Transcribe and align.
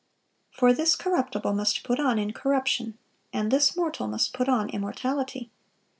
For 0.49 0.73
this 0.73 0.95
corruptible 0.95 1.53
must 1.53 1.83
put 1.83 1.99
on 1.99 2.17
incorruption, 2.17 2.97
and 3.31 3.51
this 3.51 3.77
mortal 3.77 4.07
must 4.07 4.33
put 4.33 4.49
on 4.49 4.67
immortality." 4.71 5.51